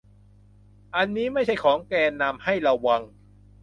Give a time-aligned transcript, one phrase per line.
[0.95, 3.01] อันนี้ไม่ใช่ของแกนนำ ให้ระวัง